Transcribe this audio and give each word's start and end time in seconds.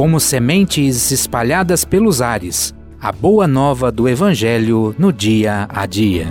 como 0.00 0.18
sementes 0.18 1.12
espalhadas 1.12 1.84
pelos 1.84 2.22
ares, 2.22 2.74
a 2.98 3.12
boa 3.12 3.46
nova 3.46 3.92
do 3.92 4.08
Evangelho 4.08 4.94
no 4.98 5.12
dia 5.12 5.68
a 5.68 5.84
dia. 5.84 6.26